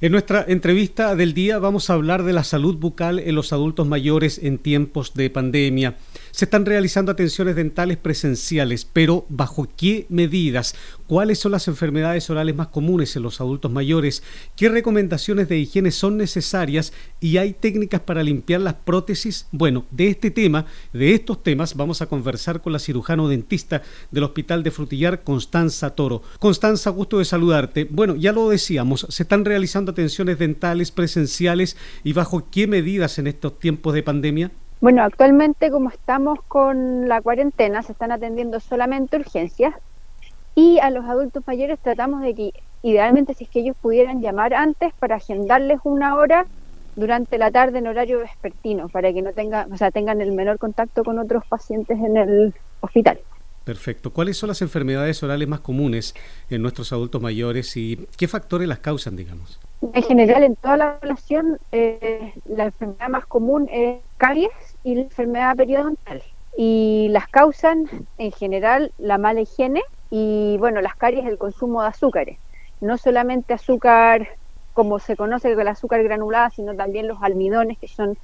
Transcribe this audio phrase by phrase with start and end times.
[0.00, 3.88] En nuestra entrevista del día vamos a hablar de la salud bucal en los adultos
[3.88, 5.96] mayores en tiempos de pandemia.
[6.38, 10.76] Se están realizando atenciones dentales presenciales, pero ¿bajo qué medidas?
[11.08, 14.22] ¿Cuáles son las enfermedades orales más comunes en los adultos mayores?
[14.54, 16.92] ¿Qué recomendaciones de higiene son necesarias?
[17.18, 19.48] ¿Y hay técnicas para limpiar las prótesis?
[19.50, 23.82] Bueno, de este tema, de estos temas, vamos a conversar con la cirujano dentista
[24.12, 26.22] del Hospital de Frutillar, Constanza Toro.
[26.38, 27.82] Constanza, gusto de saludarte.
[27.90, 33.26] Bueno, ya lo decíamos, se están realizando atenciones dentales presenciales y bajo qué medidas en
[33.26, 34.52] estos tiempos de pandemia?
[34.80, 39.74] Bueno, actualmente como estamos con la cuarentena, se están atendiendo solamente urgencias
[40.54, 44.54] y a los adultos mayores tratamos de que idealmente si es que ellos pudieran llamar
[44.54, 46.46] antes para agendarles una hora
[46.94, 50.58] durante la tarde en horario vespertino para que no tengan, o sea, tengan el menor
[50.58, 53.18] contacto con otros pacientes en el hospital.
[53.64, 54.12] Perfecto.
[54.12, 56.14] ¿Cuáles son las enfermedades orales más comunes
[56.50, 59.60] en nuestros adultos mayores y qué factores las causan, digamos?
[59.80, 64.50] En general, en toda la población, eh, la enfermedad más común es caries
[64.82, 66.22] y la enfermedad periodontal.
[66.56, 67.84] Y las causan,
[68.16, 72.38] en general, la mala higiene y, bueno, las caries, el consumo de azúcares.
[72.80, 74.28] No solamente azúcar
[74.72, 78.16] como se conoce con el azúcar granulada, sino también los almidones, que son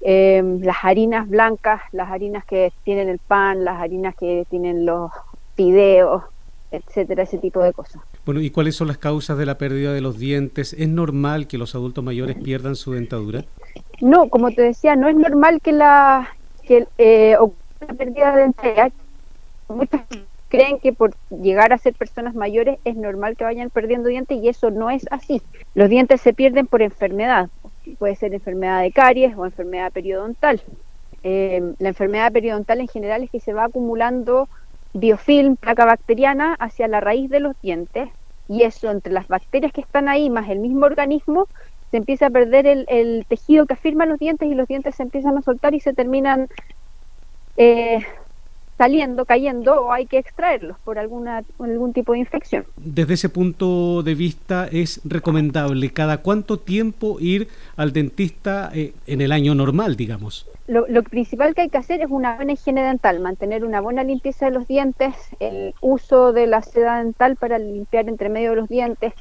[0.00, 5.10] eh, las harinas blancas, las harinas que tienen el pan, las harinas que tienen los
[5.54, 6.22] fideos,
[6.70, 8.02] etcétera, ese tipo de cosas.
[8.24, 10.74] Bueno, ¿y cuáles son las causas de la pérdida de los dientes?
[10.74, 13.44] ¿Es normal que los adultos mayores pierdan su dentadura?
[14.00, 16.28] No, como te decía, no es normal que la
[16.62, 18.92] que eh, ocurra pérdida de dentadura.
[19.68, 20.00] Muchos
[20.48, 24.48] creen que por llegar a ser personas mayores es normal que vayan perdiendo dientes y
[24.48, 25.42] eso no es así.
[25.74, 27.48] Los dientes se pierden por enfermedad.
[27.98, 30.62] Puede ser enfermedad de caries o enfermedad periodontal.
[31.24, 34.48] Eh, la enfermedad periodontal en general es que se va acumulando
[34.94, 38.08] biofilm, placa bacteriana, hacia la raíz de los dientes.
[38.48, 41.48] Y eso entre las bacterias que están ahí más el mismo organismo
[41.90, 45.36] se empieza a perder el, tejido que afirma los dientes y los dientes se empiezan
[45.36, 46.48] a soltar y se terminan
[47.56, 47.98] eh,
[48.78, 52.64] saliendo, cayendo o hay que extraerlos por alguna, algún tipo de infección.
[52.76, 59.20] Desde ese punto de vista, ¿es recomendable cada cuánto tiempo ir al dentista eh, en
[59.20, 60.48] el año normal, digamos?
[60.66, 64.04] Lo, lo, principal que hay que hacer es una buena higiene dental, mantener una buena
[64.04, 68.56] limpieza de los dientes, el uso de la seda dental para limpiar entre medio de
[68.56, 69.12] los dientes.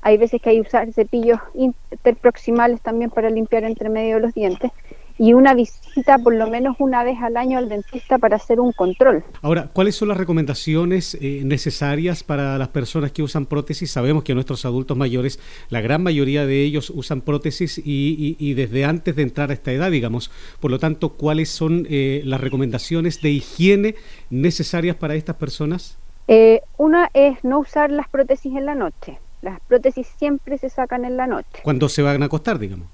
[0.00, 4.34] Hay veces que hay que usar cepillos interproximales también para limpiar entre medio de los
[4.34, 4.70] dientes
[5.18, 8.72] y una visita por lo menos una vez al año al dentista para hacer un
[8.72, 9.24] control.
[9.42, 13.90] Ahora, ¿cuáles son las recomendaciones eh, necesarias para las personas que usan prótesis?
[13.90, 15.40] Sabemos que nuestros adultos mayores,
[15.70, 19.90] la gran mayoría de ellos usan prótesis y, desde antes de entrar a esta edad,
[19.90, 20.30] digamos.
[20.60, 23.94] Por lo tanto, ¿cuáles son eh, las recomendaciones de higiene
[24.30, 25.98] necesarias para estas personas?
[26.28, 29.18] Eh, una es no usar las prótesis en la noche.
[29.40, 31.60] Las prótesis siempre se sacan en la noche.
[31.62, 32.88] Cuando se van a acostar, digamos.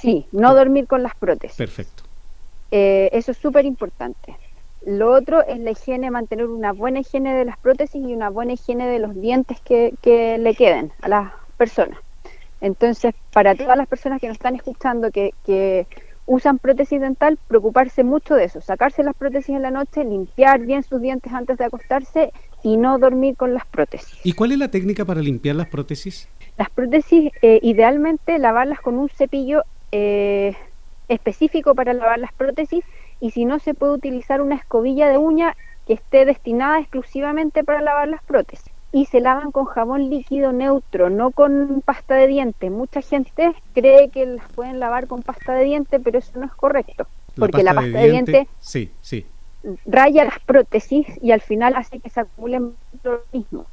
[0.00, 1.56] Sí, no dormir con las prótesis.
[1.56, 2.04] Perfecto.
[2.70, 4.36] Eh, eso es súper importante.
[4.86, 8.54] Lo otro es la higiene, mantener una buena higiene de las prótesis y una buena
[8.54, 11.98] higiene de los dientes que, que le queden a las personas.
[12.62, 15.86] Entonces, para todas las personas que nos están escuchando que, que
[16.26, 20.82] usan prótesis dental, preocuparse mucho de eso, sacarse las prótesis en la noche, limpiar bien
[20.82, 22.32] sus dientes antes de acostarse
[22.62, 24.18] y no dormir con las prótesis.
[24.24, 26.28] ¿Y cuál es la técnica para limpiar las prótesis?
[26.56, 29.62] Las prótesis, eh, idealmente lavarlas con un cepillo
[29.92, 30.54] eh,
[31.08, 32.84] específico para lavar las prótesis
[33.20, 35.56] y si no se puede utilizar una escobilla de uña
[35.86, 41.10] que esté destinada exclusivamente para lavar las prótesis y se lavan con jabón líquido neutro,
[41.10, 42.70] no con pasta de diente.
[42.70, 46.52] Mucha gente cree que las pueden lavar con pasta de diente, pero eso no es
[46.52, 47.06] correcto,
[47.36, 49.26] porque la pasta de diente, sí, sí.
[49.86, 52.74] raya las prótesis y al final hace que se acumulen
[53.04, 53.66] lo mismo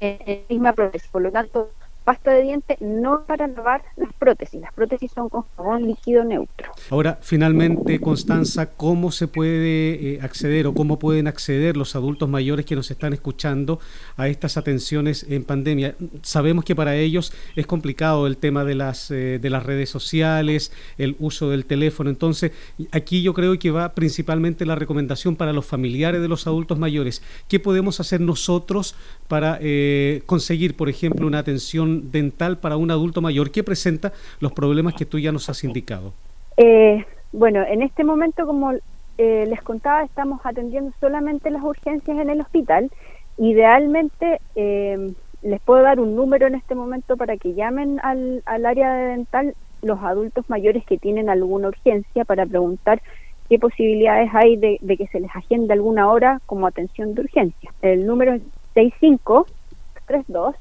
[0.00, 1.08] en la misma prótesis.
[1.08, 1.70] Por lo tanto,
[2.02, 4.60] pasta de diente no para lavar las prótesis.
[4.60, 6.72] Las prótesis son con jabón líquido neutro.
[6.90, 12.66] Ahora, finalmente, Constanza, ¿cómo se puede eh, acceder o cómo pueden acceder los adultos mayores
[12.66, 13.80] que nos están escuchando
[14.16, 15.94] a estas atenciones en pandemia?
[16.22, 20.72] Sabemos que para ellos es complicado el tema de las, eh, de las redes sociales,
[20.98, 22.10] el uso del teléfono.
[22.10, 22.52] Entonces,
[22.90, 27.22] aquí yo creo que va principalmente la recomendación para los familiares de los adultos mayores.
[27.48, 28.94] ¿Qué podemos hacer nosotros
[29.28, 34.52] para eh, conseguir, por ejemplo, una atención dental para un adulto mayor que presenta los
[34.52, 36.12] problemas que tú ya nos has indicado?
[36.56, 38.72] Eh, bueno, en este momento, como
[39.18, 42.90] eh, les contaba, estamos atendiendo solamente las urgencias en el hospital.
[43.38, 45.12] Idealmente, eh,
[45.42, 49.54] les puedo dar un número en este momento para que llamen al, área de dental
[49.82, 53.02] los adultos mayores que tienen alguna urgencia para preguntar
[53.48, 57.72] qué posibilidades hay de, de que se les agende alguna hora como atención de urgencia.
[57.82, 58.42] El número es
[58.74, 60.54] 6532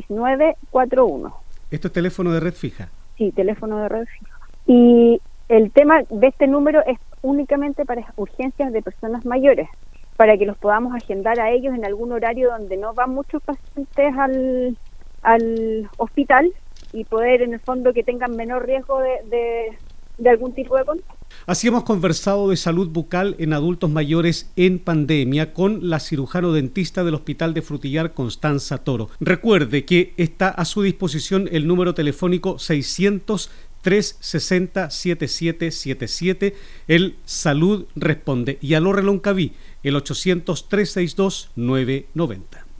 [0.00, 1.34] 6941.
[1.70, 2.88] Esto es teléfono de red fija.
[3.16, 4.38] Sí, teléfono de red fija.
[4.66, 9.68] Y el tema de este número es únicamente para urgencias de personas mayores,
[10.16, 14.14] para que los podamos agendar a ellos en algún horario donde no van muchos pacientes
[14.18, 14.76] al,
[15.22, 16.52] al hospital
[16.92, 19.76] y poder en el fondo que tengan menor riesgo de,
[20.18, 21.21] de, algún tipo de contagio.
[21.46, 27.04] Así hemos conversado de salud bucal en adultos mayores en pandemia con la cirujano dentista
[27.04, 29.10] del Hospital de Frutillar, Constanza Toro.
[29.20, 33.50] Recuerde que está a su disposición el número telefónico 600
[33.82, 36.54] 360 7777.
[36.88, 38.58] El Salud responde.
[38.60, 39.52] Y a Reloncaví,
[39.82, 42.61] el 800 362 990.